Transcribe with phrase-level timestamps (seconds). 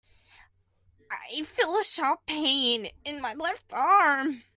[1.11, 4.41] I feel a sharp pain in my left arm.